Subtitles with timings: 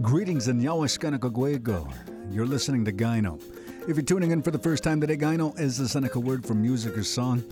[0.00, 1.92] Greetings in Yawaskanakagwego.
[2.30, 3.38] You're listening to Gyno.
[3.86, 6.54] If you're tuning in for the first time today, Gyno is the Seneca word for
[6.54, 7.44] music or song.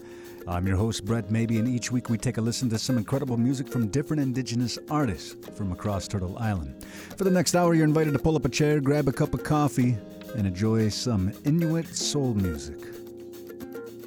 [0.49, 3.37] I'm your host, Brett Maybe, and each week we take a listen to some incredible
[3.37, 6.83] music from different indigenous artists from across Turtle Island.
[7.19, 9.45] For the next hour, you're invited to pull up a chair, grab a cup of
[9.45, 9.99] coffee,
[10.35, 13.00] and enjoy some Inuit soul music.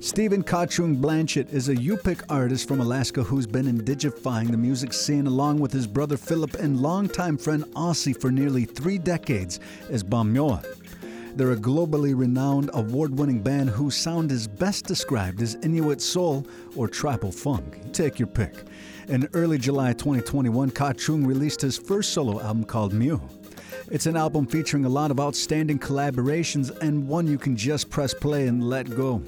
[0.04, 5.28] Stephen Qacung Blanchett is a Yupik artist from Alaska who's been indigifying the music scene
[5.28, 10.62] along with his brother Philip and longtime friend Aussie for nearly three decades as Pamyua.
[11.38, 16.46] They're a globally renowned, award winning band whose sound is best described as Inuit soul
[16.76, 17.94] or tribal funk.
[17.94, 18.66] Take your pick.
[19.08, 23.22] In early July 2021, Qacung released his first solo album called Mew.
[23.90, 28.14] It's an album featuring a lot of outstanding collaborations and one you can just press
[28.14, 29.24] play and let go.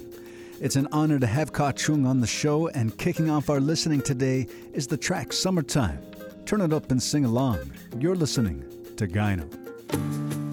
[0.61, 4.47] It's an honor to have Qacung on the show, and kicking off our listening today
[4.71, 5.99] is the track Summertime.
[6.45, 7.59] Turn it up and sing along.
[7.99, 8.63] You're listening
[8.95, 10.44] to Gyno.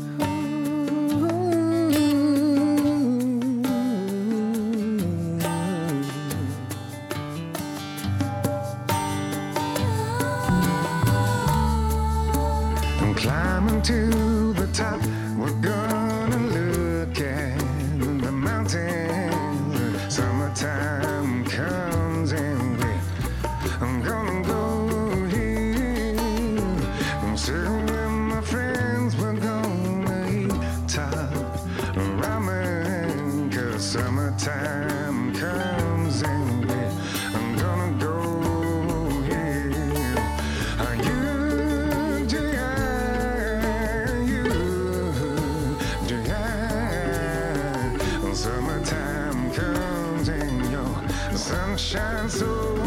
[51.92, 52.81] chanson oh.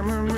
[0.00, 0.31] Memory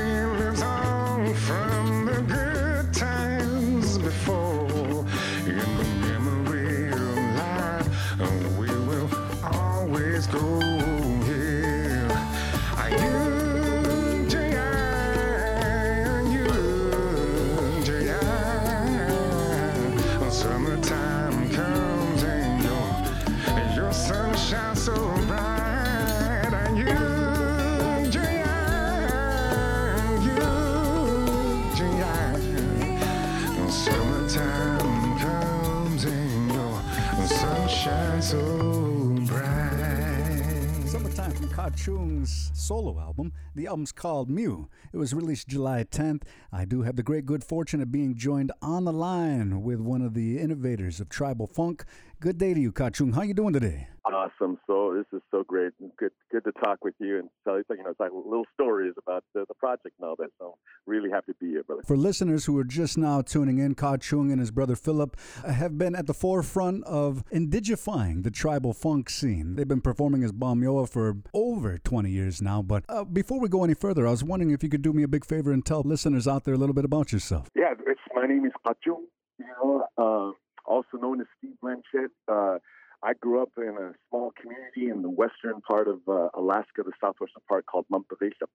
[41.85, 43.33] from Qacung's solo album.
[43.55, 44.69] The album's called Mew.
[44.93, 46.23] It was released July 10th.
[46.53, 50.03] I do have the great good fortune of being joined on the line with one
[50.03, 51.85] of the innovators of tribal funk.
[52.21, 53.15] Good day to you, Qacung.
[53.15, 53.89] How you doing today?
[54.07, 54.59] Awesome.
[54.67, 55.73] So this is so great.
[55.97, 58.93] Good, good to talk with you and tell you, you know, it's like little stories
[58.99, 60.29] about the, the project and all that.
[60.39, 60.57] So
[60.87, 61.83] really happy to be here, brother.
[61.87, 65.17] For listeners who are just now tuning in, Qacung and his brother Philip
[65.47, 69.57] have been at the forefront of indigifying the tribal funk scene.
[69.57, 72.61] They've been performing as Pamyua for over 20 years now.
[72.61, 75.03] But uh, before we go any further, I was wondering if you could do me
[75.03, 77.49] a big favor and tell listeners out there a little bit about yourself.
[77.57, 79.05] Yeah, it's, my name is Qacung,
[79.39, 80.33] you know, uh,
[80.71, 82.09] also known as Steve Blanchett.
[82.29, 82.59] Uh,
[83.05, 86.93] I grew up in a small community in the western part of uh, Alaska, the
[87.01, 88.49] southwestern part called Mamterilleq.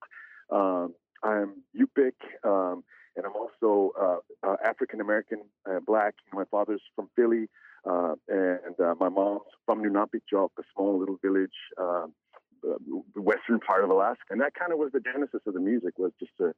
[0.52, 2.84] Um, I'm Yupik, um,
[3.16, 4.18] and I'm also uh,
[4.48, 6.16] uh, African American, uh, black.
[6.34, 7.48] My father's from Philly,
[7.88, 13.92] uh, and uh, my mom's from Nunapitchuk, a small little village, the western part of
[13.92, 14.32] Alaska.
[14.32, 16.54] And that kind of was the genesis of the music, was just to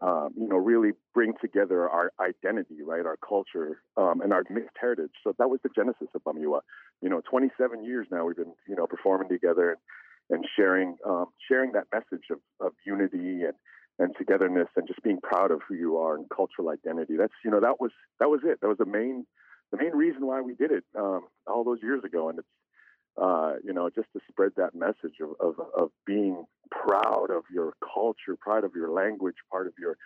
[0.00, 4.76] um, you know, really bring together our identity, right, our culture, um, and our mixed
[4.80, 5.12] heritage.
[5.22, 6.60] So that was the genesis of Pamyua.
[7.00, 9.78] You know, 27 years now we've been, you know, performing together
[10.30, 13.54] and, sharing, um, sharing that message of, of unity and,
[13.98, 17.16] and togetherness and just being proud of who you are and cultural identity.
[17.16, 18.60] That's, you know, that was, that was it.
[18.60, 19.26] That was the main,
[19.70, 22.28] the main reason why we did it um, all those years ago.
[22.28, 22.48] And it's,
[23.20, 27.74] uh, you know, just to spread that message of, of, of being proud of your
[27.94, 29.96] culture, proud of your language, part of your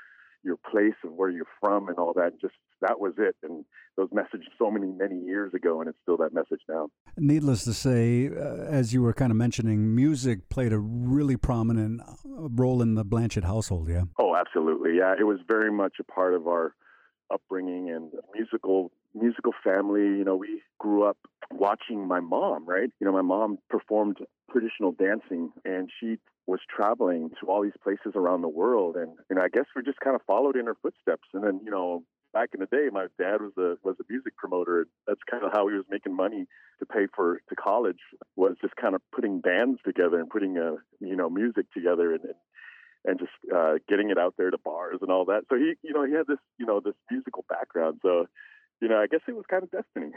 [0.44, 2.40] your place and where you're from and all that.
[2.40, 3.34] Just that was it.
[3.42, 3.64] And
[3.96, 6.88] those messages so many, many years ago, and it's still that message now.
[7.16, 12.00] Needless to say, uh, as you were kind of mentioning, music played a really prominent
[12.00, 14.04] uh, role in the Blanchett household, yeah?
[14.18, 14.96] Oh, absolutely.
[14.96, 16.74] Yeah, it was very much a part of our
[17.32, 20.02] upbringing and musical musical family.
[20.02, 21.18] You know, we grew up
[21.50, 22.90] watching my mom, right?
[23.00, 24.18] You know, my mom performed
[24.50, 26.16] traditional dancing and she
[26.46, 29.82] was traveling to all these places around the world and you know I guess we
[29.82, 32.02] just kind of followed in her footsteps and then you know
[32.32, 35.52] back in the day my dad was a was a music promoter that's kind of
[35.52, 36.46] how he was making money
[36.78, 37.98] to pay for to college
[38.36, 42.24] was just kind of putting bands together and putting a you know music together and,
[42.24, 42.34] and
[43.04, 45.42] and just uh, getting it out there to bars and all that.
[45.48, 48.00] So he, you know, he had this, you know, this musical background.
[48.02, 48.26] So
[48.80, 50.12] you know, I guess it was kind of destiny.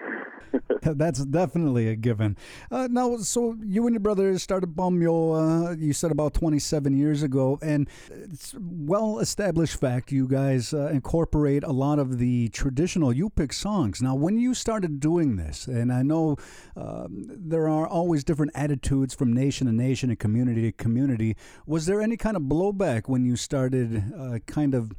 [0.97, 2.37] That's definitely a given.
[2.69, 7.23] Uh, now, so you and your brother started Pamyua, uh, you said about 27 years
[7.23, 13.11] ago, and it's well established fact you guys uh, incorporate a lot of the traditional
[13.13, 14.01] Yupik songs.
[14.01, 16.37] Now, when you started doing this, and I know
[16.75, 21.35] um, there are always different attitudes from nation to nation and community to community,
[21.65, 24.91] was there any kind of blowback when you started uh, kind of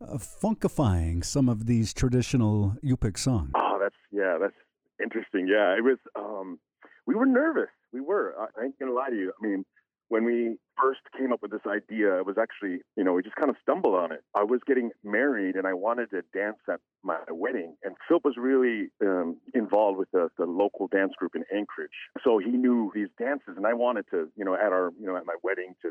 [0.00, 3.50] uh, funkifying some of these traditional Yupik songs.
[3.54, 4.54] Oh, that's yeah, that's
[5.02, 5.48] interesting.
[5.48, 5.98] Yeah, it was.
[6.14, 6.58] Um,
[7.06, 7.70] we were nervous.
[7.92, 8.34] We were.
[8.38, 9.32] I, I ain't gonna lie to you.
[9.40, 9.64] I mean,
[10.08, 13.34] when we first came up with this idea, it was actually, you know, we just
[13.36, 14.22] kind of stumbled on it.
[14.34, 17.74] I was getting married and I wanted to dance at my wedding.
[17.82, 21.90] And Phil was really um, involved with the, the local dance group in Anchorage.
[22.22, 23.54] So he knew these dances.
[23.56, 25.90] And I wanted to, you know, at our, you know, at my wedding to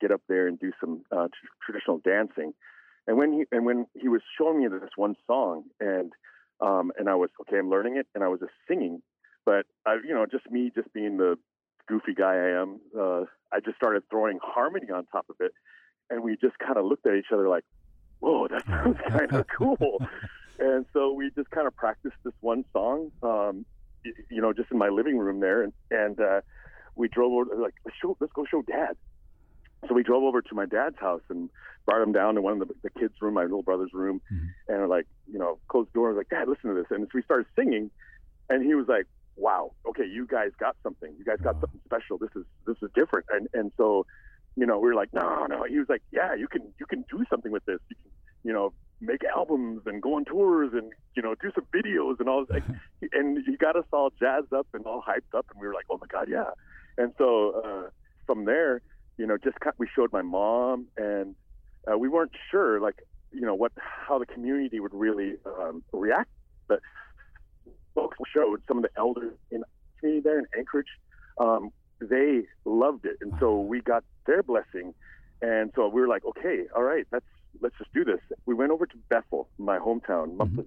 [0.00, 2.52] get up there and do some uh, t- traditional dancing.
[3.06, 6.12] And when he and when he was showing me this one song, and
[6.60, 9.02] um, and I was okay, I'm learning it, and I was just singing,
[9.44, 11.36] but I, you know, just me, just being the
[11.86, 15.52] goofy guy I am, uh, I just started throwing harmony on top of it,
[16.08, 17.64] and we just kind of looked at each other like,
[18.20, 19.98] "Whoa, that sounds kind of cool."
[20.58, 23.66] and so we just kind of practiced this one song, um,
[24.30, 26.40] you know, just in my living room there, and and uh,
[26.96, 28.96] we drove over like let's show, let's go show dad.
[29.88, 31.50] So we drove over to my dad's house and
[31.84, 34.46] brought him down to one of the, the kids' room, my little brother's room, mm-hmm.
[34.68, 36.08] and we're like, you know, closed the door.
[36.08, 36.86] I was like, Dad, listen to this.
[36.90, 37.90] And so we started singing,
[38.48, 41.12] and he was like, Wow, okay, you guys got something.
[41.18, 42.18] You guys got something special.
[42.18, 43.26] This is this is different.
[43.30, 44.06] And and so,
[44.54, 45.64] you know, we were like, No, no.
[45.64, 47.80] He was like, Yeah, you can you can do something with this.
[47.90, 48.10] You can,
[48.44, 52.28] you know, make albums and go on tours and you know do some videos and
[52.28, 52.46] all.
[52.48, 52.62] Like,
[53.12, 55.86] and he got us all jazzed up and all hyped up, and we were like,
[55.90, 56.50] Oh my God, yeah.
[56.96, 57.90] And so uh,
[58.26, 58.82] from there
[59.16, 61.34] you know, just we showed my mom, and
[61.90, 66.30] uh, we weren't sure, like, you know, what how the community would really um, react.
[66.68, 66.80] But
[67.94, 69.66] folks showed some of the elders in the
[69.98, 70.88] community there in Anchorage.
[71.38, 74.94] Um, they loved it, and so we got their blessing.
[75.42, 77.26] And so we were like, okay, all right, let's
[77.60, 78.20] let's just do this.
[78.46, 80.60] We went over to Bethel, my hometown, mm-hmm.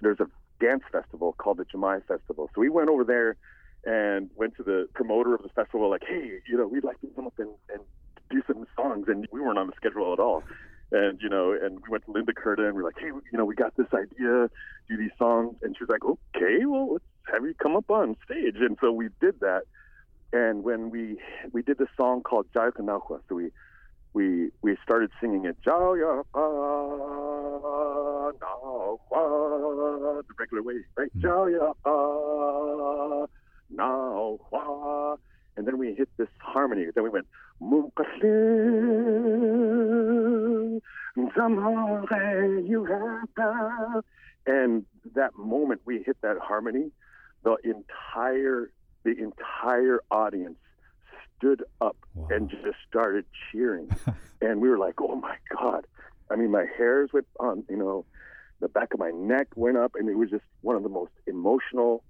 [0.00, 0.26] There's a
[0.60, 2.50] dance festival called the Camai Festival.
[2.54, 3.36] So we went over there
[3.86, 7.06] and went to the promoter of the festival like, hey, you know, we'd like to
[7.14, 7.80] come up and, and
[8.30, 10.42] do some songs, and we weren't on the schedule at all.
[10.92, 13.44] And you know, and we went to Linda Curta and we're like, hey, you know,
[13.44, 14.48] we got this idea,
[14.88, 18.16] do these songs, and she was like, okay, well, let's have you come up on
[18.24, 18.56] stage.
[18.56, 19.62] And so we did that.
[20.32, 21.18] And when we
[21.52, 23.50] we did this song called Jaya Kanakwa, so we
[24.12, 26.22] we we started singing it Jaya
[30.22, 31.10] the regular way, right?
[31.16, 31.22] Mm-hmm.
[31.22, 31.72] Jaya
[33.70, 35.16] now, wah,
[35.56, 36.86] and then we hit this harmony.
[36.94, 37.26] Then we went,
[44.46, 46.90] and that moment we hit that harmony,
[47.42, 48.70] the entire
[49.04, 50.56] the entire audience
[51.36, 52.28] stood up wow.
[52.30, 53.88] and just started cheering,
[54.40, 55.86] and we were like, "Oh my god!"
[56.30, 58.06] I mean, my hairs went on, you know,
[58.60, 61.12] the back of my neck went up, and it was just one of the most
[61.26, 62.02] emotional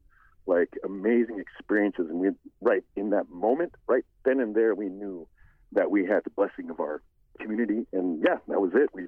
[0.47, 2.07] like amazing experiences.
[2.09, 5.27] And we, right in that moment, right then and there, we knew
[5.73, 7.03] that we had the blessing of our
[7.41, 7.87] community.
[7.93, 8.91] And yeah, that was it.
[8.93, 9.07] We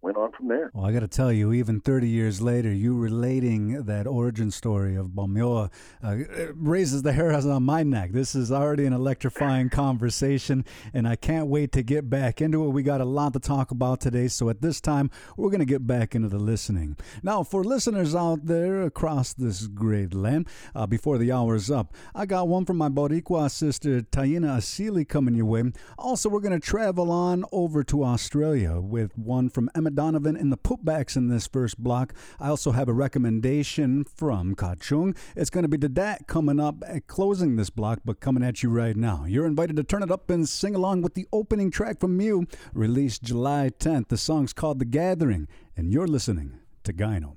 [0.00, 0.70] went on from there.
[0.72, 4.96] Well, I got to tell you, even 30 years later, you relating that origin story
[4.96, 5.70] of Pamyua
[6.02, 6.16] uh,
[6.54, 8.12] raises the hairs on my neck.
[8.12, 10.64] This is already an electrifying conversation,
[10.94, 12.68] and I can't wait to get back into it.
[12.68, 15.66] We got a lot to talk about today, so at this time, we're going to
[15.66, 16.96] get back into the listening.
[17.22, 22.24] Now, for listeners out there across this great land, uh, before the hour's up, I
[22.26, 25.64] got one from my Boricua sister, Taina Asili, coming your way.
[25.98, 30.56] Also, we're going to travel on over to Australia with one from Donovan in the
[30.56, 32.14] putbacks in this first block.
[32.38, 35.16] I also have a recommendation from Qacung.
[35.36, 38.70] It's going to be DDAT coming up at closing this block, but coming at you
[38.70, 39.24] right now.
[39.26, 42.46] You're invited to turn it up and sing along with the opening track from Mew,
[42.72, 44.08] released July 10th.
[44.08, 47.36] The song's called The Gathering, and you're listening to Gyno.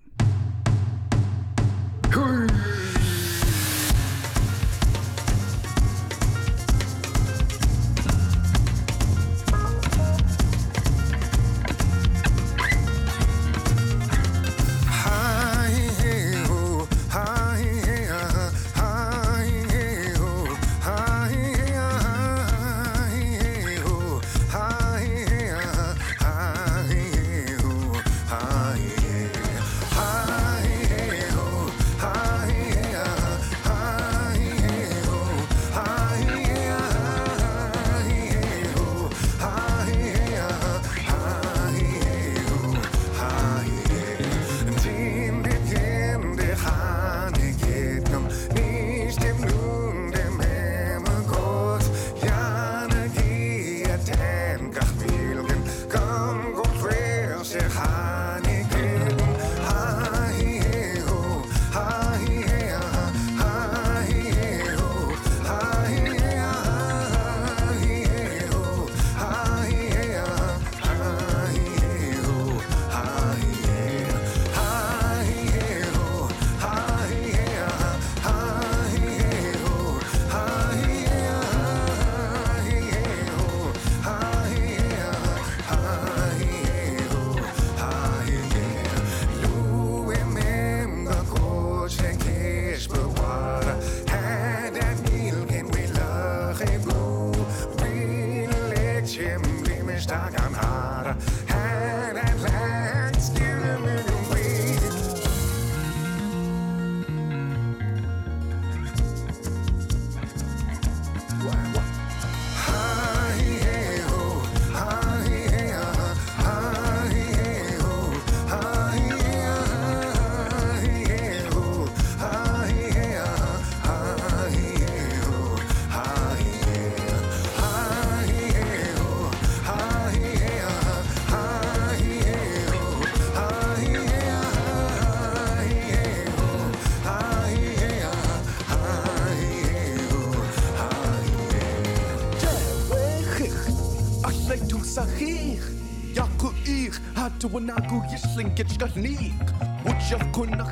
[100.01, 101.15] stark am Hader.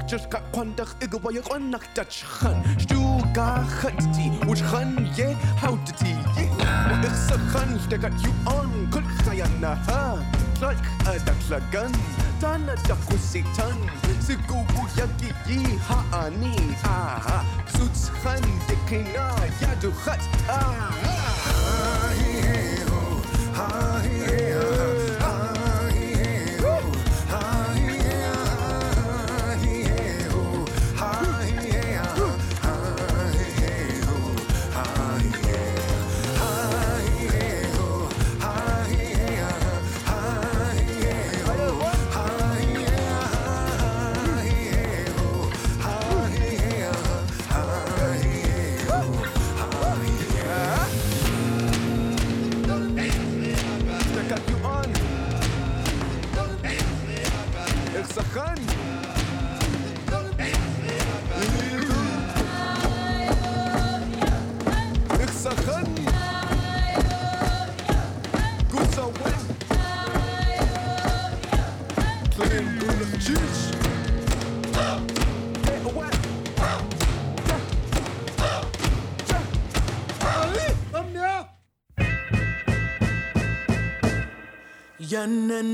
[0.09, 6.17] Just got kwandach igawaya kwanach dach khan Stuga khatti which khan ye how to ti
[6.35, 6.49] ye
[7.05, 9.03] Iksa khan got you on kul
[85.27, 85.68] 人。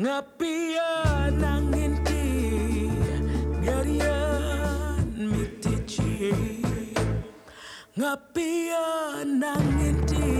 [0.00, 2.24] Ngapian angin ki
[3.60, 6.32] Yarian mitiji
[8.00, 10.32] Ngapian angin ki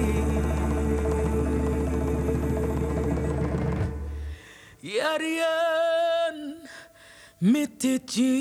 [4.81, 6.37] Yarian
[7.45, 8.33] mitiji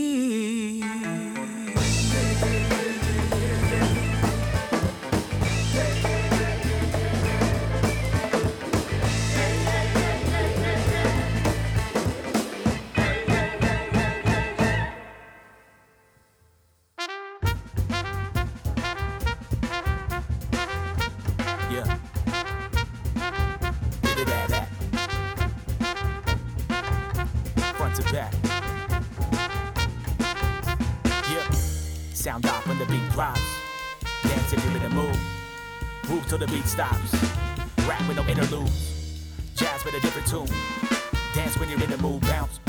[36.39, 37.13] till the beat stops.
[37.87, 39.29] Rap with no interludes.
[39.55, 40.47] Jazz with a different tune.
[41.33, 42.21] Dance when you're in the mood.
[42.21, 42.59] Bounce,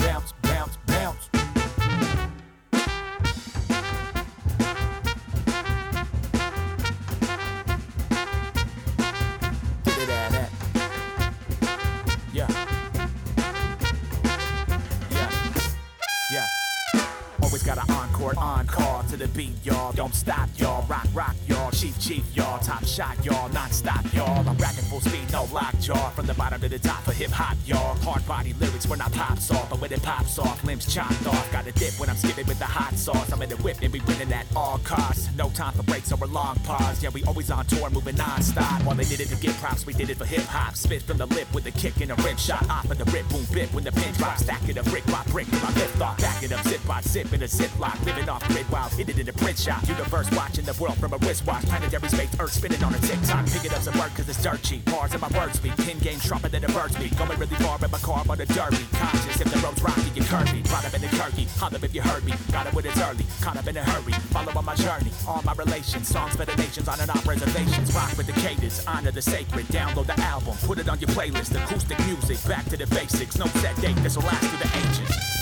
[28.90, 31.52] when I pops off, but when it pops off, limbs chopped off.
[31.52, 33.32] Got a dip when I'm skipping with the hot sauce.
[33.32, 35.28] I'm in the whip and we winning at all costs.
[35.36, 36.89] No time for breaks or a long pause.
[37.00, 38.84] Yeah, we always on tour, moving non-stop.
[38.84, 40.76] While they did it to get props, we did it for hip hop.
[40.76, 42.68] Spit from the lip with a kick and a rim shot.
[42.68, 44.42] Off of the rip, boom, bit when the pin drops.
[44.42, 46.18] Stack it up brick by brick till I lift off.
[46.20, 48.04] Back it up, zip by zip in a ziplock.
[48.04, 49.88] Living off grid while hit it in a print shop.
[49.88, 51.64] Universe watching the world from a wristwatch.
[51.64, 53.46] Planetary space, earth spinning on a TikTok.
[53.46, 54.84] Picking up some work cause it's dirt cheap.
[54.84, 55.74] Bars in my word speak.
[55.78, 57.16] Pin game sharper than a bird speak.
[57.16, 58.84] Going really far in my car on the derby.
[58.92, 60.62] Conscious if the road's rocky, you curvy.
[60.68, 61.48] Brought up in the turkey.
[61.56, 62.34] Holler if you heard me.
[62.52, 63.24] Got it when it's early.
[63.40, 64.12] Caught up in a hurry.
[64.36, 65.10] Follow on my journey.
[65.26, 66.08] All my relations.
[66.08, 67.94] Songs for the nations on and off reservations.
[67.94, 68.84] Rock with the cadence.
[68.86, 69.66] Honor the sacred.
[69.66, 70.56] Download the album.
[70.66, 71.54] Put it on your playlist.
[71.54, 72.38] Acoustic music.
[72.48, 73.38] Back to the basics.
[73.38, 73.96] No set date.
[73.96, 75.39] This will last through the ages.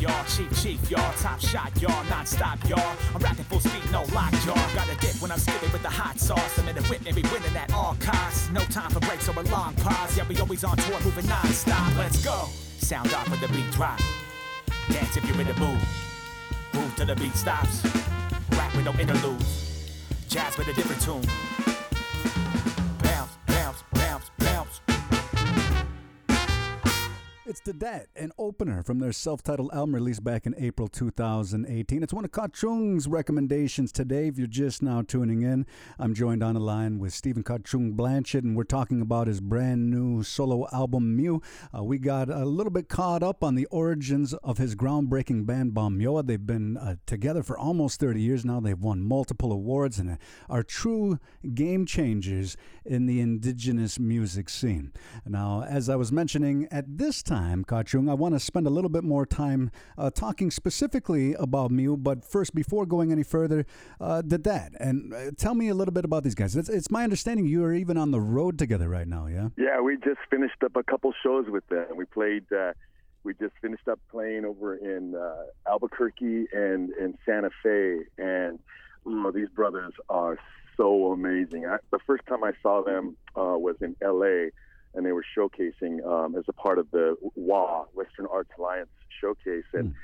[0.00, 0.24] Y'all.
[0.24, 1.12] Chief, chief, y'all.
[1.14, 2.04] Top shot, y'all.
[2.04, 2.96] Non-stop, y'all.
[3.14, 4.74] I'm rapping full speed, no lock, y'all.
[4.74, 6.58] Got a dip when I'm skipping with the hot sauce.
[6.58, 8.50] I'm in the whip, maybe winning at all costs.
[8.50, 10.16] No time for breaks or a long pause.
[10.16, 11.96] Yeah, we always on tour, moving non-stop.
[11.96, 12.48] Let's go.
[12.78, 14.00] Sound off with the beat drop.
[14.88, 15.80] Dance if you're in the mood.
[16.74, 17.84] Move till the beat stops.
[18.52, 19.64] Rap with no interludes.
[20.28, 21.67] Jazz with a different tune.
[27.58, 32.04] It's The Dat, an opener from their self titled album released back in April 2018.
[32.04, 34.28] It's one of Qacung's recommendations today.
[34.28, 35.66] If you're just now tuning in,
[35.98, 39.90] I'm joined on the line with Stephen Qacung Blanchett, and we're talking about his brand
[39.90, 41.42] new solo album, Mew.
[41.76, 45.72] Uh, we got a little bit caught up on the origins of his groundbreaking band,
[45.72, 46.24] Pamyua.
[46.24, 48.60] They've been uh, together for almost 30 years now.
[48.60, 50.16] They've won multiple awards and
[50.48, 51.18] are true
[51.54, 54.92] game changers in the indigenous music scene.
[55.26, 58.90] Now, as I was mentioning, at this time, Qacung, I want to spend a little
[58.90, 61.96] bit more time uh, talking specifically about Mew.
[61.96, 63.66] But first, before going any further,
[64.00, 66.56] uh, the dad, and uh, tell me a little bit about these guys.
[66.56, 69.48] It's, it's my understanding you are even on the road together right now, yeah?
[69.56, 71.86] Yeah, we just finished up a couple shows with them.
[71.96, 72.44] We played.
[72.52, 72.72] Uh,
[73.24, 78.58] we just finished up playing over in uh, Albuquerque and in Santa Fe, and
[79.04, 80.38] oh, these brothers are
[80.76, 81.66] so amazing.
[81.66, 84.50] I, the first time I saw them uh, was in L.A.
[84.98, 89.64] and they were showcasing um, as a part of the WA Western Arts Alliance showcase,
[89.72, 89.94] and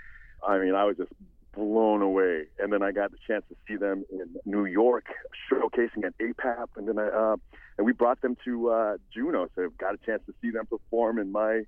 [0.46, 1.12] I mean, I was just
[1.52, 2.44] blown away.
[2.58, 5.06] And then I got the chance to see them in New York
[5.50, 7.36] showcasing at APAP, and then I uh,
[7.76, 10.66] and we brought them to uh, Juneau, so I've got a chance to see them
[10.66, 11.62] perform in my,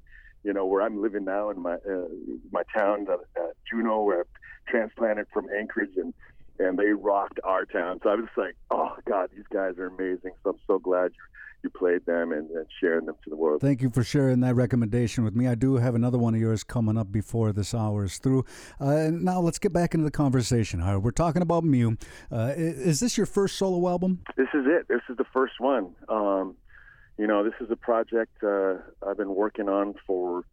[0.44, 2.08] you know, where I'm living now in my uh,
[2.52, 6.14] my town, uh, uh, Juneau, where I transplanted from Anchorage, and
[6.58, 8.00] and they rocked our town.
[8.02, 10.32] So I was just like, oh God, these guys are amazing.
[10.42, 11.22] So I'm so glad you,
[11.64, 13.60] you played them and, and sharing them to the world.
[13.60, 15.48] Thank you for sharing that recommendation with me.
[15.48, 18.44] I do have another one of yours coming up before this hour is through.
[18.78, 20.80] Uh, now let's get back into the conversation.
[20.80, 21.96] Right, we're talking about Mew.
[22.30, 24.22] Uh, is this your first solo album?
[24.36, 24.86] This is it.
[24.88, 25.94] This is the first one.
[26.08, 26.56] Um,
[27.18, 28.74] you know, this is a project uh,
[29.06, 30.44] I've been working on for,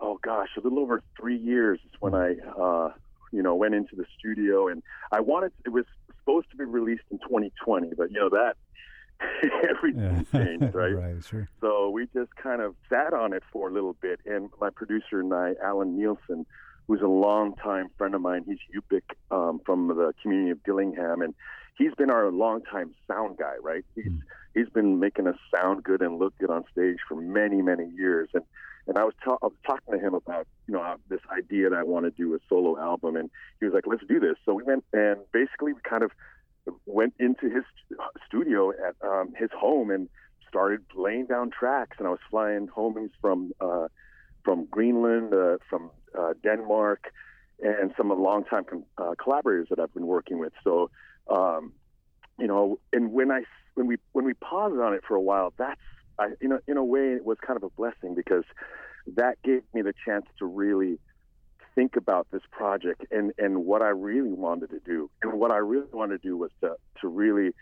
[0.00, 1.78] oh gosh, a little over three years.
[1.84, 2.92] Is when I, uh,
[3.32, 5.52] you know, went into the studio and I wanted.
[5.64, 5.84] It was
[6.20, 8.56] supposed to be released in 2020, but you know that
[9.68, 10.94] everything changed, right?
[10.94, 11.48] right, sure.
[11.60, 14.20] So we just kind of sat on it for a little bit.
[14.26, 16.46] And my producer and I, Alan Nielsen,
[16.86, 21.34] who's a longtime friend of mine, he's Yupik um, from the community of Dillingham, and
[21.76, 23.84] he's been our longtime sound guy, right?
[23.94, 24.12] He's
[24.54, 28.28] he's been making us sound good and look good on stage for many many years.
[28.34, 28.44] And
[28.88, 31.78] and I was, ta- I was talking to him about you know this idea that
[31.78, 34.54] I want to do a solo album, and he was like, "Let's do this." So
[34.54, 36.10] we went and basically we kind of
[36.86, 37.64] went into his
[38.26, 40.08] studio at um, his home and
[40.48, 41.96] started laying down tracks.
[41.98, 43.88] And I was flying homies from uh,
[44.44, 47.12] from Greenland, uh, from uh, Denmark,
[47.60, 48.64] and some of the longtime
[48.96, 50.52] uh, collaborators that I've been working with.
[50.64, 50.90] So,
[51.28, 51.72] um,
[52.38, 53.42] you know, and when I
[53.74, 55.80] when we when we paused on it for a while, that's
[56.18, 58.44] I, you know, in a way, it was kind of a blessing because
[59.16, 60.98] that gave me the chance to really
[61.74, 65.10] think about this project and, and what I really wanted to do.
[65.22, 67.54] And what I really wanted to do was to, to really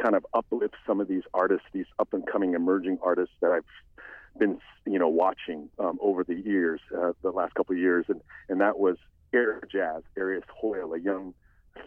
[0.00, 4.38] kind of uplift some of these artists, these up and coming emerging artists that I've
[4.38, 8.06] been, you know, watching um, over the years, uh, the last couple of years.
[8.08, 8.96] And, and that was
[9.32, 11.34] Air Jazz, Arius Hoyle, a young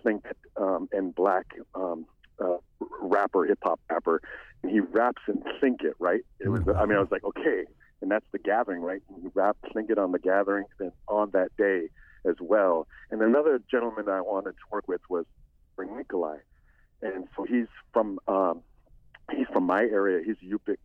[0.03, 0.25] think
[0.57, 2.05] um, and black um,
[3.15, 4.21] rapper, hip hop rapper.
[4.61, 6.21] And he raps and think it, right?
[6.39, 7.65] It was, I mean, I was like, okay,
[8.01, 9.01] and that's the gathering, right?
[9.15, 11.89] He You rap it on the gathering, then on that day
[12.25, 12.87] as well.
[13.11, 15.25] And another gentleman I wanted to work with was
[15.77, 16.39] Byron Nicholai,
[17.01, 18.61] and so he's from um,
[19.31, 20.23] he's from my area.
[20.25, 20.77] He's Yupik,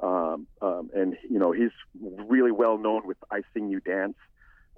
[0.00, 4.16] um, um, and you know he's really well known with "I Sing You Dance,"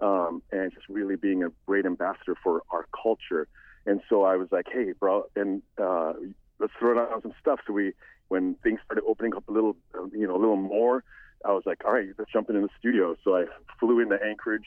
[0.00, 3.48] um, and just really being a great ambassador for our culture.
[3.86, 6.14] And so I was like, hey, bro, and uh,
[6.58, 7.60] let's throw down some stuff.
[7.66, 7.92] So we,
[8.28, 11.04] when things started opening up a little, uh, you know, a little more.
[11.44, 13.14] I was like, all right, let's jump in the studio.
[13.22, 13.44] So I
[13.78, 14.64] flew into Anchorage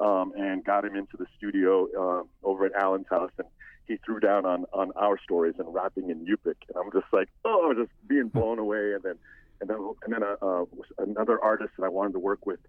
[0.00, 3.46] um, and got him into the studio uh, over at Alan's house, and
[3.86, 7.28] he threw down on on our stories and rapping in Yupik, and I'm just like,
[7.44, 8.94] oh, I was just being blown away.
[8.94, 9.14] And then
[9.60, 10.64] and then and then uh, uh,
[10.98, 12.60] another artist that I wanted to work with,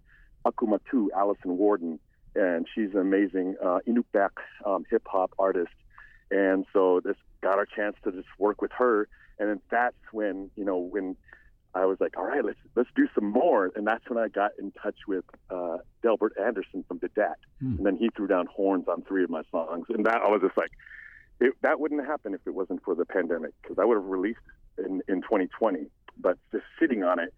[0.45, 1.99] Akumatu, Allison Warden,
[2.35, 4.31] and she's an amazing uh, Inupiaq
[4.65, 5.73] um, hip hop artist.
[6.29, 9.07] And so this got our chance to just work with her,
[9.39, 11.15] and then that's when you know when
[11.73, 14.51] I was like, all right, let's let's do some more, and that's when I got
[14.59, 17.37] in touch with uh, Delbert Anderson from the Dat,
[17.77, 20.41] and then he threw down horns on three of my songs, and that I was
[20.41, 20.71] just like,
[21.39, 24.39] it, that wouldn't happen if it wasn't for the pandemic, because I would have released
[24.77, 25.87] in in 2020,
[26.19, 27.33] but just sitting on it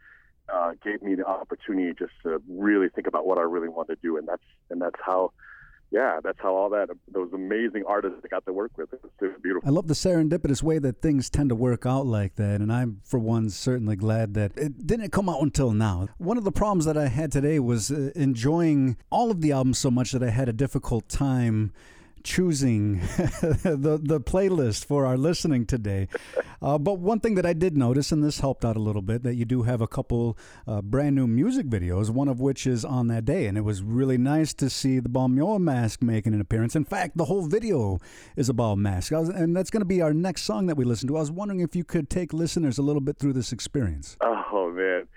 [0.53, 3.97] uh, gave me the opportunity just to really think about what I really want to
[4.01, 5.31] do, and that's and that's how,
[5.91, 8.93] yeah, that's how all that those amazing artists got to work with.
[8.93, 9.67] It was, it was beautiful.
[9.67, 13.01] I love the serendipitous way that things tend to work out like that, and I'm,
[13.03, 16.07] for one, certainly glad that it didn't come out until now.
[16.17, 19.79] One of the problems that I had today was uh, enjoying all of the albums
[19.79, 21.71] so much that I had a difficult time
[22.29, 22.99] choosing
[23.63, 26.07] the the playlist for our listening today.
[26.61, 29.23] Uh, but one thing that I did notice, and this helped out a little bit,
[29.23, 30.37] that you do have a couple
[30.67, 32.09] uh, brand new music videos.
[32.09, 35.07] One of which is on that day, and it was really nice to see the
[35.07, 36.75] Pamyua mask making an appearance.
[36.75, 37.99] In fact, the whole video
[38.35, 41.07] is about mask, was, and that's going to be our next song that we listen
[41.07, 41.15] to.
[41.15, 44.17] I was wondering if you could take listeners a little bit through this experience.
[44.19, 45.07] Oh man,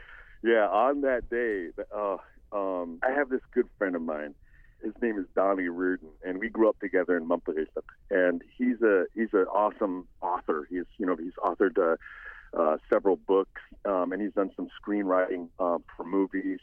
[0.44, 0.68] yeah.
[0.68, 2.18] On that day, uh,
[2.52, 4.36] um, I have this good friend of mine.
[4.82, 7.82] His name is Donnie Reardon, and we grew up together in Mampurista.
[8.10, 10.66] And he's a he's an awesome author.
[10.68, 11.96] He's you know he's authored uh,
[12.58, 16.58] uh, several books, um, and he's done some screenwriting um, for movies.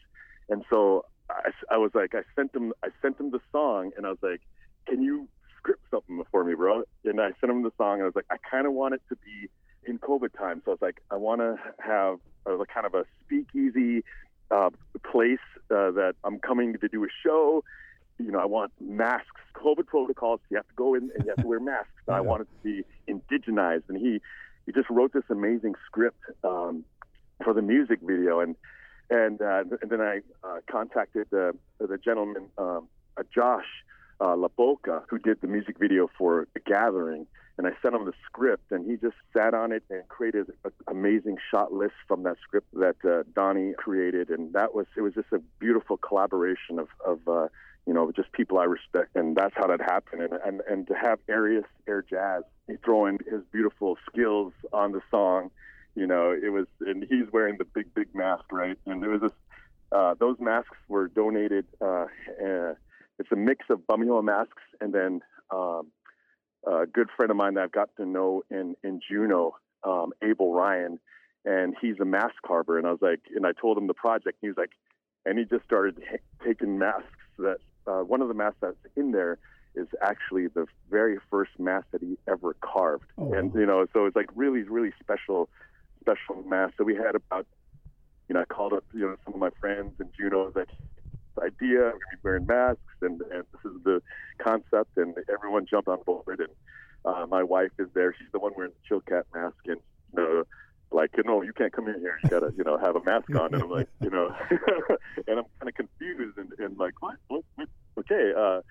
[0.50, 4.06] And so I, I was like, I sent him I sent him the song, and
[4.06, 4.42] I was like,
[4.88, 5.28] can you
[5.58, 6.84] script something for me, bro?
[7.06, 9.02] And I sent him the song, and I was like, I kind of want it
[9.10, 9.50] to be
[9.86, 10.62] in COVID time.
[10.66, 14.04] So I was like, I want to have a, kind of a speakeasy
[14.52, 14.70] uh,
[15.10, 15.38] place
[15.72, 17.64] uh, that I'm coming to do a show.
[18.20, 20.42] You know, I want masks, COVID protocols.
[20.50, 21.90] You have to go in and you have to wear masks.
[22.08, 23.84] I want it to be indigenized.
[23.88, 24.22] And he,
[24.66, 26.84] he just wrote this amazing script um,
[27.44, 28.40] for the music video.
[28.40, 28.56] And
[29.12, 33.66] and, uh, and then I uh, contacted the the gentleman, um, uh, Josh
[34.22, 37.26] uh, LaBoca, who did the music video for The Gathering.
[37.58, 40.72] And I sent him the script, and he just sat on it and created an
[40.88, 44.30] amazing shot list from that script that uh, Donnie created.
[44.30, 47.48] And that was it was just a beautiful collaboration of of uh,
[47.86, 50.22] you know just people I respect, and that's how that happened.
[50.24, 52.44] And and, and to have Arius Air Jazz
[52.84, 55.50] throwing his beautiful skills on the song,
[55.96, 58.78] you know, it was and he's wearing the big big mask, right?
[58.86, 59.36] And it was just
[59.92, 61.66] uh, those masks were donated.
[61.82, 62.06] Uh,
[62.44, 62.74] uh,
[63.18, 65.88] it's a mix of Pamyua masks and then um,
[66.66, 70.54] a good friend of mine that I've got to know in in Juneau, um, Abel
[70.54, 71.00] Ryan,
[71.46, 72.78] and he's a mask carver.
[72.78, 74.38] And I was like, and I told him the project.
[74.42, 74.72] And he was like,
[75.26, 76.02] and he just started
[76.46, 77.08] taking masks.
[77.38, 77.58] That
[77.90, 79.40] uh, one of the masks that's in there
[79.76, 83.06] is actually the very first mask that he ever carved.
[83.18, 83.34] Oh.
[83.34, 85.50] And you know, so it's like really really special
[86.02, 86.76] special mask.
[86.78, 87.46] So we had about
[88.28, 90.68] you know, I called up, you know, some of my friends in Juneau that
[91.42, 91.80] idea.
[91.80, 94.02] We're going to be wearing masks, and, and this is the
[94.38, 96.40] concept, and everyone jumped on board.
[96.40, 96.50] And
[97.06, 99.80] uh, my wife is there; she's the one wearing the chill cat mask, and
[100.16, 100.44] you know,
[100.92, 102.20] like, no, you can't come in here.
[102.24, 103.54] You gotta, you know, have a mask on.
[103.54, 104.34] And I'm like, you know,
[105.28, 107.16] and I'm kind of confused and, and like, what?
[107.28, 107.44] what?
[107.56, 107.70] what?
[108.00, 108.32] Okay.
[108.36, 108.62] Uh,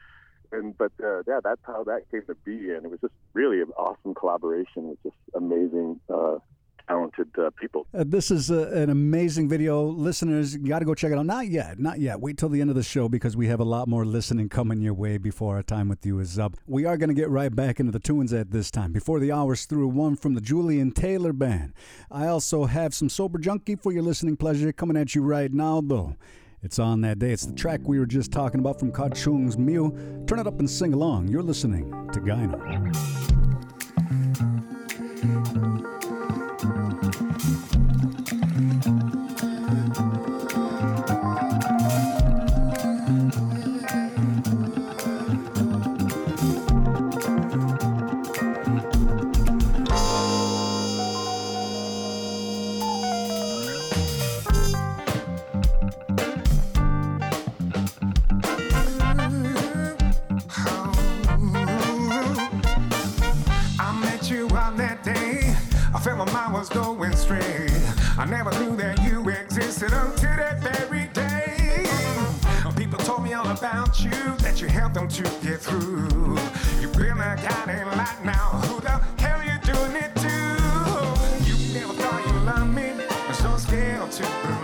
[0.53, 3.61] and but uh, yeah, that's how that came to be, and it was just really
[3.61, 6.39] an awesome collaboration with just amazing, uh,
[6.89, 7.87] talented uh, people.
[7.95, 9.85] Uh, this is uh, an amazing video.
[9.85, 11.27] Listeners, you got to go check it out.
[11.27, 12.21] Not yet, not yet.
[12.21, 14.81] Wait till the end of the show because we have a lot more listening coming
[14.81, 16.57] your way before our time with you is up.
[16.67, 18.93] We are going to get right back into the tunes at this time.
[18.93, 21.75] Before the hour's through, one from the Julian Taylor Band.
[22.11, 25.81] I also have some Sober Junkie for your listening pleasure coming at you right now,
[25.81, 26.17] though.
[26.61, 27.31] It's on that day.
[27.31, 30.25] It's the track we were just talking about from Qacung's Mew.
[30.27, 31.29] Turn it up and sing along.
[31.29, 32.59] You're listening to Gyno.
[66.59, 67.71] Was going straight.
[68.19, 71.87] I never knew that you existed until that very day.
[72.77, 76.37] People told me all about you, that you helped them to get through.
[76.81, 78.61] You really got it right now.
[78.67, 80.35] Who the hell are you doing it to?
[81.47, 83.05] You never thought you loved me.
[83.29, 84.58] I'm so scared to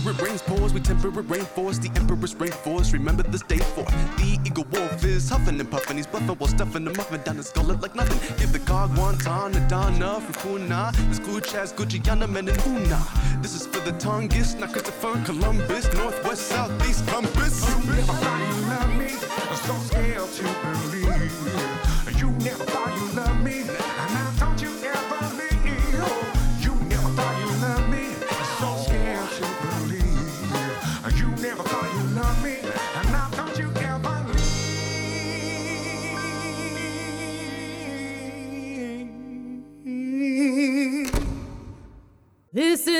[0.00, 2.92] temperate rains pours, we temperate rainforest, the emperor's rainforest.
[2.94, 6.84] Remember this day for the eagle wolf is huffing and puffing, he's bluffing while stuffing
[6.84, 8.18] the muffin down his gullet like nothing.
[8.38, 12.66] Give the cog one ton of Donna from Kuna, this glue chaz, Gucciana, men and
[12.66, 13.06] Una.
[13.42, 17.68] This is for the Tongus, not Christopher Columbus, northwest, southeast, compass.
[17.68, 19.10] You never thought you loved me,
[19.50, 20.44] I'm so scared to
[20.88, 22.16] believe.
[22.16, 24.19] You never thought you loved me,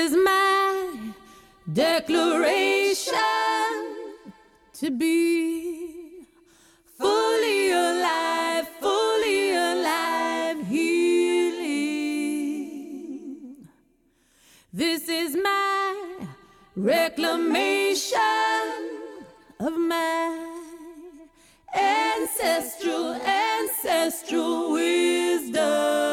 [0.01, 1.13] is my
[1.71, 3.13] declaration
[4.73, 6.25] to be
[6.97, 11.67] fully alive, fully alive, healing.
[14.73, 16.25] This is my
[16.75, 18.09] reclamation
[19.59, 20.29] of my
[21.75, 26.10] ancestral, ancestral wisdom.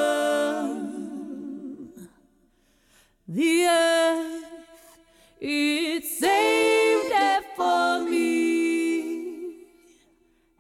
[3.31, 4.45] The earth,
[5.39, 9.67] it saved it for me,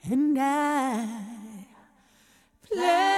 [0.04, 1.08] and I
[2.70, 3.17] pledge.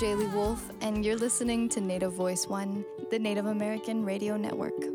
[0.00, 4.89] Jaylee Wolf, and you're listening to Native Voice One, the Native American Radio Network.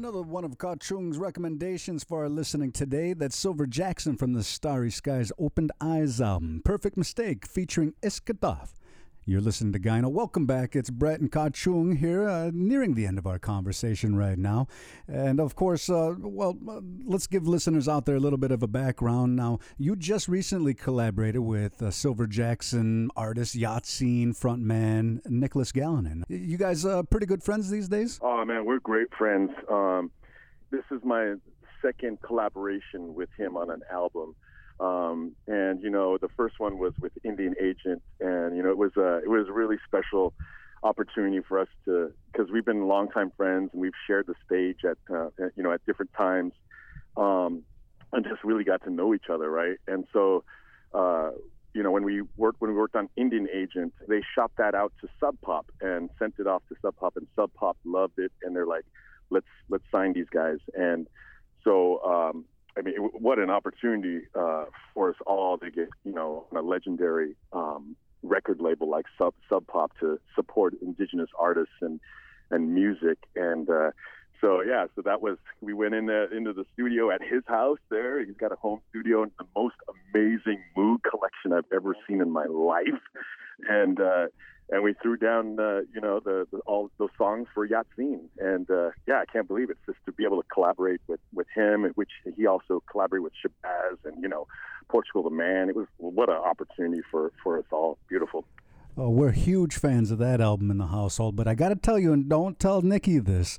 [0.00, 3.12] Another one of Qacung's recommendations for our listening today.
[3.12, 6.62] that Silver Jackson from the Starry Skies Opened Eyes album.
[6.64, 8.79] Perfect Mistake featuring Iskadov.
[9.30, 10.10] You're listening to Gyno.
[10.10, 10.74] Welcome back.
[10.74, 14.66] It's Brett and Qacung here, uh, nearing the end of our conversation right now.
[15.06, 18.64] And of course, uh, well, uh, let's give listeners out there a little bit of
[18.64, 19.36] a background.
[19.36, 26.24] Now, you just recently collaborated with uh, Silver Jackson artist, Ya Tseen frontman Nicholas Galanin.
[26.28, 28.18] You guys uh, pretty good friends these days?
[28.22, 29.52] Oh man, we're great friends.
[29.70, 30.10] Um,
[30.72, 31.34] this is my
[31.82, 34.34] second collaboration with him on an album.
[34.80, 38.78] Um, and you know, the first one was with Indian Agent, and you know, it
[38.78, 40.32] was a it was a really special
[40.82, 44.96] opportunity for us to because we've been longtime friends and we've shared the stage at
[45.14, 46.52] uh, at, you know at different times,
[47.18, 47.62] um,
[48.12, 49.76] and just really got to know each other, right?
[49.86, 50.44] And so,
[50.94, 51.32] uh,
[51.74, 54.94] you know, when we worked when we worked on Indian Agent, they shot that out
[55.02, 58.32] to Sub Pop and sent it off to Sub Pop, and Sub Pop loved it,
[58.42, 58.86] and they're like,
[59.28, 61.06] let's let's sign these guys, and
[61.64, 62.02] so.
[62.02, 62.46] Um,
[62.76, 67.36] I mean, what an opportunity uh, for us all to get, you know, a legendary
[67.52, 72.00] um, record label like Sub Sub Pop to support indigenous artists and
[72.50, 73.18] and music.
[73.36, 73.90] And uh,
[74.40, 77.78] so, yeah, so that was we went in the, into the studio at his house.
[77.90, 79.76] There, he's got a home studio and the most
[80.14, 83.02] amazing mood collection I've ever seen in my life.
[83.68, 84.26] And uh,
[84.70, 88.28] and we threw down, uh, you know, the, the all those songs for Ya Tseen,
[88.38, 89.78] and uh, yeah, I can't believe it.
[89.84, 93.98] Just to be able to collaborate with with him, which he also collaborated with Shabazz
[94.04, 94.46] and you know,
[94.88, 95.68] Portugal the Man.
[95.68, 97.98] It was what an opportunity for for us all.
[98.08, 98.44] Beautiful.
[98.96, 101.98] Oh, we're huge fans of that album in the household, but I got to tell
[101.98, 103.58] you, and don't tell Nikki this,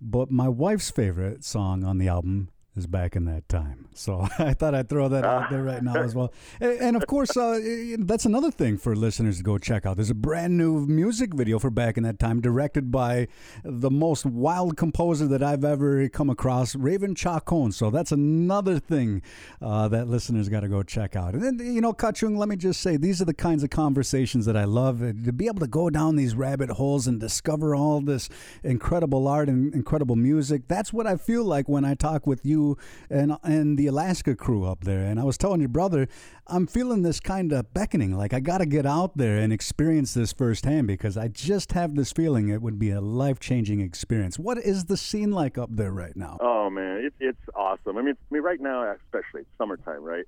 [0.00, 2.48] but my wife's favorite song on the album
[2.78, 3.88] is back in that time.
[3.92, 6.32] So I thought I'd throw that out there right now as well.
[6.60, 7.58] And, of course, uh,
[7.98, 9.96] that's another thing for listeners to go check out.
[9.96, 13.28] There's a brand new music video for Back in That Time, directed by
[13.64, 17.72] the most wild composer that I've ever come across, Raven Chacon.
[17.72, 19.22] So that's another thing
[19.60, 21.34] uh, that listeners got to go check out.
[21.34, 24.46] And then, you know, Qacung, let me just say, these are the kinds of conversations
[24.46, 25.02] that I love.
[25.02, 28.28] Uh, To be able to go down these rabbit holes and discover all this
[28.62, 30.68] incredible art and incredible music.
[30.68, 32.67] That's what I feel like when I talk with you
[33.08, 35.04] and and the Alaska crew up there.
[35.04, 36.08] And I was telling your brother,
[36.46, 40.14] I'm feeling this kind of beckoning, like I got to get out there and experience
[40.14, 44.38] this firsthand because I just have this feeling it would be a life changing experience.
[44.38, 46.38] What is the scene like up there right now?
[46.40, 47.98] Oh man, it, it's awesome.
[47.98, 50.24] I mean, I mean, right now, especially it's summertime, right?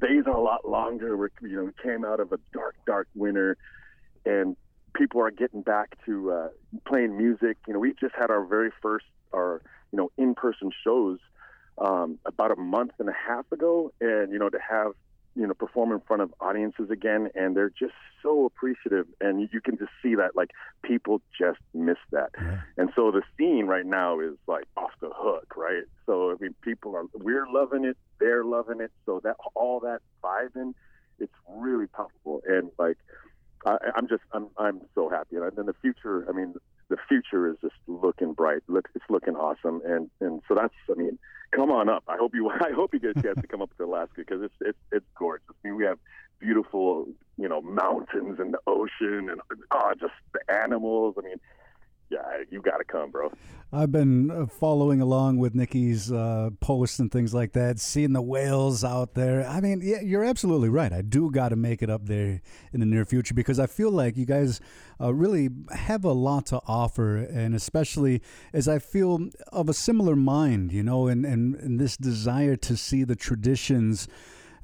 [0.00, 1.16] Days are a lot longer.
[1.16, 3.56] We're you know we came out of a dark, dark winter,
[4.24, 4.56] and
[4.94, 6.48] people are getting back to uh,
[6.86, 7.56] playing music.
[7.66, 9.62] You know, we just had our very first our
[9.92, 11.18] you know in-person shows
[11.78, 14.92] um, about a month and a half ago, and you know to have
[15.34, 19.60] you know perform in front of audiences again, and they're just so appreciative, and you
[19.60, 20.50] can just see that like
[20.82, 22.30] people just miss that,
[22.76, 25.84] and so the scene right now is like off the hook, right?
[26.06, 30.00] So I mean, people are we're loving it, they're loving it, so that all that
[30.22, 30.74] vibing,
[31.18, 32.98] it's really palpable, and like
[33.64, 36.54] I, I'm just I'm I'm so happy, and then the future, I mean.
[36.92, 38.62] The future is just looking bright.
[38.68, 40.74] Look, it's looking awesome, and and so that's.
[40.90, 41.18] I mean,
[41.50, 42.04] come on up.
[42.06, 44.42] I hope you I hope you get a chance to come up to Alaska because
[44.42, 45.46] it's it's it's gorgeous.
[45.48, 45.98] I mean, we have
[46.38, 49.40] beautiful you know mountains and the ocean and
[49.70, 51.14] oh, just the animals.
[51.18, 51.40] I mean,
[52.12, 53.32] yeah, you got to come, bro.
[53.72, 58.20] I've been uh, following along with Nikki's uh, posts and things like that, seeing the
[58.20, 59.46] whales out there.
[59.46, 60.92] I mean, yeah, you're absolutely right.
[60.92, 62.42] I do got to make it up there
[62.74, 64.60] in the near future because I feel like you guys
[65.00, 68.20] uh, really have a lot to offer, and especially
[68.52, 72.76] as I feel of a similar mind, you know, and, and, and this desire to
[72.76, 74.06] see the traditions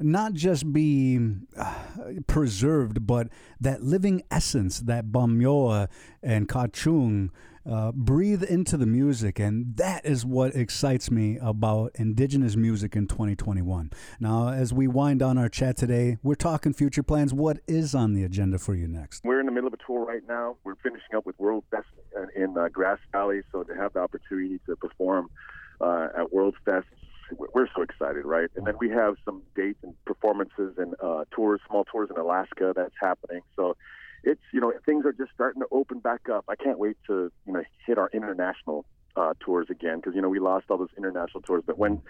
[0.01, 1.19] not just be
[1.57, 1.75] uh,
[2.27, 3.29] preserved, but
[3.61, 5.89] that living essence that Pamyua
[6.23, 7.31] and Qacung
[7.69, 9.39] uh, breathe into the music.
[9.39, 13.91] And that is what excites me about indigenous music in 2021.
[14.21, 17.35] Now, as we wind on our chat today, we're talking future plans.
[17.35, 19.23] What is on the agenda for you next?
[19.25, 20.57] We're in the middle of a tour right now.
[20.65, 21.87] We're finishing up with World Fest
[22.35, 25.29] in- uh, Grass Valley, so to have the opportunity to perform
[25.81, 26.87] uh, at World Fest,
[27.37, 28.49] we're- so excited, right?
[28.57, 32.73] And then we have some dates and performances and uh, tours, small tours in Alaska
[32.75, 33.43] that's happening.
[33.57, 33.77] So
[34.25, 36.45] it's you know things are just starting to open back up.
[36.49, 38.85] I can't wait to you know hit our international
[39.17, 42.01] uh, tours again because you know we lost all those international tours, but when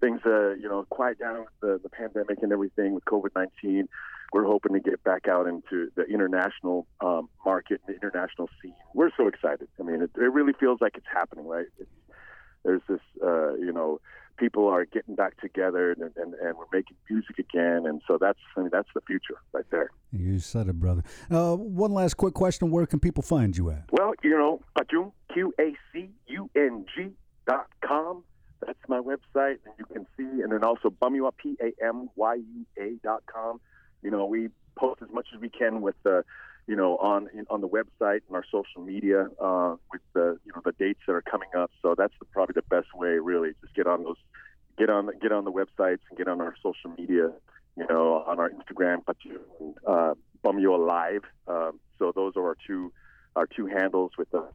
[0.00, 3.88] things uh, you know quiet down with the, the pandemic and everything with COVID nineteen,
[4.32, 8.74] we're hoping to get back out into the international um, market, the international scene.
[8.94, 9.68] We're so excited.
[9.78, 11.66] I mean, it, it really feels like it's happening, right?
[11.78, 11.90] It's,
[12.64, 14.00] there's this, uh, you know,
[14.36, 18.38] people are getting back together and, and, and we're making music again, and so that's
[18.56, 19.90] I mean that's the future right there.
[20.10, 21.02] You said it, brother.
[21.30, 23.84] Uh, one last quick question Where can people find you at?
[23.90, 27.10] Well, you know, Qacung, Q A C U N G
[27.46, 28.24] dot com.
[28.64, 32.34] That's my website, and you can see, and then also Pamyua, P A M Y
[32.36, 33.60] U A dot com.
[34.02, 36.24] You know, we post as much as we can with the,
[36.66, 40.62] you know, on on the website and our social media uh, with the, you know,
[40.64, 41.70] the dates that are coming up.
[41.82, 43.50] So that's the, probably the best way, really.
[43.60, 44.16] Just get on those,
[44.78, 47.30] get on get on the websites and get on our social media.
[47.74, 51.22] You know, on our Instagram, Qacung, uh, Pamyua Live.
[51.48, 52.92] Um, so those are our two
[53.34, 54.52] our two handles with us,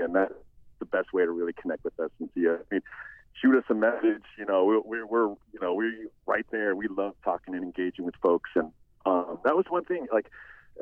[0.00, 0.34] and that's
[0.78, 2.48] the best way to really connect with us and see.
[2.48, 2.82] I mean,
[3.40, 4.24] shoot us a message.
[4.38, 6.74] You know, we're, we're, we're you know we're right there.
[6.74, 8.72] We love talking and engaging with folks, and
[9.04, 10.06] um, that was one thing.
[10.12, 10.30] Like,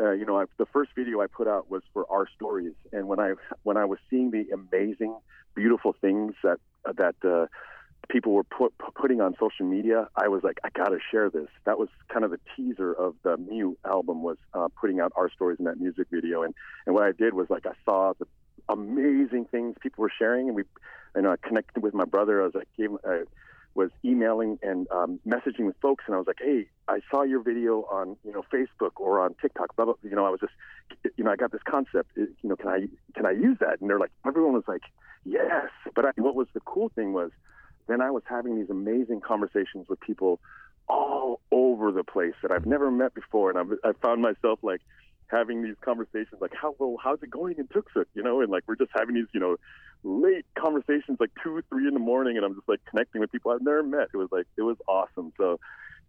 [0.01, 3.09] uh, you know, I, the first video I put out was for our stories, and
[3.09, 5.17] when I when I was seeing the amazing,
[5.55, 6.59] beautiful things that
[6.97, 7.47] that uh,
[8.09, 11.49] people were put, putting on social media, I was like, I got to share this.
[11.65, 15.31] That was kind of the teaser of the Mew album was uh, putting out our
[15.31, 16.43] stories in that music video.
[16.43, 16.55] And,
[16.87, 18.27] and what I did was like, I saw the
[18.69, 20.65] amazing things people were sharing and we,
[21.17, 22.43] you know, I connected with my brother.
[22.43, 23.23] I was like, gave I
[23.75, 27.43] was emailing and um, messaging with folks, and I was like, "Hey, I saw your
[27.43, 30.53] video on you know Facebook or on TikTok." Blah, blah, you know, I was just,
[31.16, 32.11] you know, I got this concept.
[32.16, 33.81] You know, can I can I use that?
[33.81, 34.83] And they're like, everyone was like,
[35.25, 37.31] "Yes." But I, what was the cool thing was,
[37.89, 40.41] then I was having these amazing conversations with people
[40.89, 44.83] all over the place that I've never met before, and I've, I found myself like
[45.35, 48.64] having these conversations like how well how's it going in Toksook, you know, and like
[48.66, 49.57] we're just having these you know
[50.03, 53.51] late conversations like two three in the morning, and I'm just like connecting with people
[53.51, 54.09] I've never met.
[54.14, 55.32] It was like it was awesome.
[55.37, 55.59] So.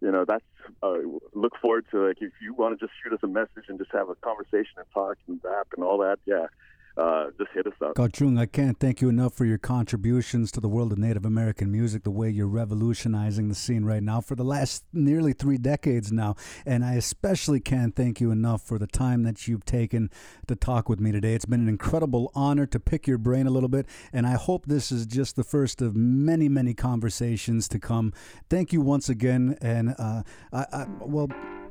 [0.02, 0.44] You know, that's
[0.82, 0.98] uh,
[1.32, 3.92] look forward to like if you want to just shoot us a message and just
[3.92, 6.18] have a conversation and talk and rap and all that.
[6.26, 6.48] Yeah,
[6.96, 7.94] uh, just hit us up.
[7.94, 11.70] Qacung, I can't thank you enough for your contributions to the world of Native American
[11.70, 16.10] music, the way you're revolutionizing the scene right now for the last nearly three decades
[16.10, 16.36] now.
[16.64, 20.10] And I especially can't thank you enough for the time that you've taken
[20.46, 21.34] to talk with me today.
[21.34, 24.66] It's been an incredible honor to pick your brain a little bit, and I hope
[24.66, 28.12] this is just the first of many, many conversations to come.
[28.48, 30.22] Thank you once again, and uh,
[30.52, 31.28] I, I, well,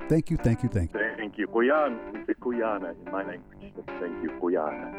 [0.07, 0.99] thank you, thank you, thank you.
[0.99, 1.47] Thank you.
[1.47, 3.73] Kuyan, we say Kuyana in my language.
[3.99, 4.93] Thank you, Kuyana.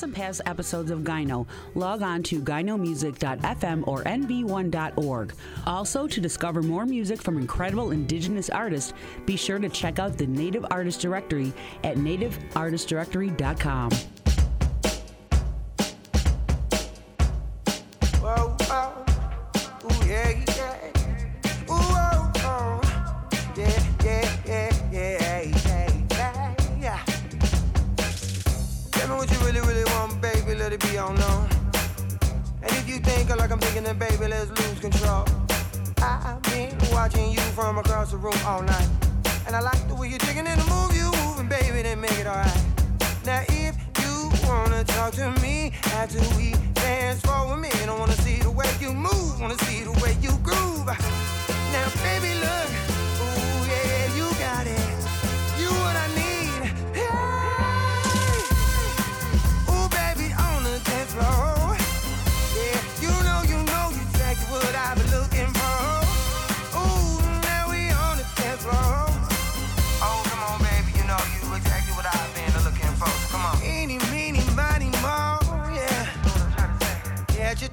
[0.00, 5.34] Plus past episodes of Gyno, log on to gynomusic.fm or nv1.org.
[5.66, 8.94] Also, to discover more music from incredible indigenous artists,
[9.26, 11.52] be sure to check out the Native Artist Directory
[11.84, 13.90] at nativeartistdirectory.com.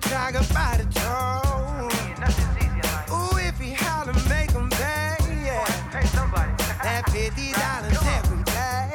[0.10, 0.88] talk about it,
[3.40, 3.74] if he
[4.72, 5.18] pay.
[5.46, 5.66] Yeah.
[6.84, 8.92] that fifty dollars every day.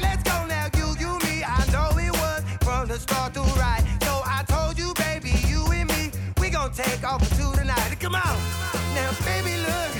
[0.00, 1.44] Let's go now, you, you, me.
[1.44, 3.84] I know it was from the start to right.
[4.02, 7.96] So I told you, baby, you and me, we take off for two tonight.
[8.00, 8.38] Come on,
[8.94, 9.97] now, baby, look.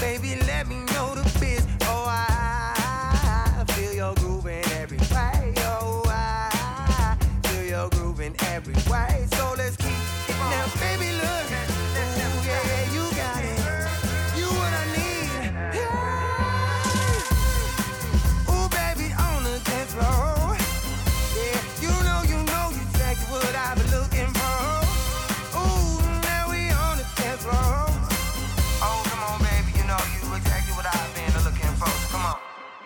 [0.00, 1.15] Baby, let me know